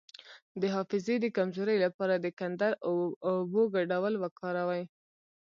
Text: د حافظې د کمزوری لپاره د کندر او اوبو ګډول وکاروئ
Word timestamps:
د 0.61 0.63
حافظې 0.75 1.15
د 1.21 1.25
کمزوری 1.37 1.77
لپاره 1.85 2.15
د 2.17 2.27
کندر 2.39 2.71
او 2.87 2.95
اوبو 3.29 3.61
ګډول 3.75 4.13
وکاروئ 4.23 4.83